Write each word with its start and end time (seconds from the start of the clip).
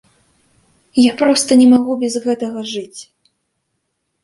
Я 1.01 1.11
проста 1.19 1.51
не 1.61 1.67
магу 1.75 1.93
без 2.05 2.13
гэтага 2.25 2.59
жыць. 2.73 3.01